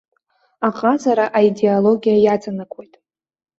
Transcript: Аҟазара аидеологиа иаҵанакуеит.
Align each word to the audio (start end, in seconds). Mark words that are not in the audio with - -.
Аҟазара 0.67 1.25
аидеологиа 1.37 2.17
иаҵанакуеит. 2.19 2.93